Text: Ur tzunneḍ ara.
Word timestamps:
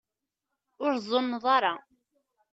Ur 0.83 0.91
tzunneḍ 0.97 1.45
ara. 1.55 1.73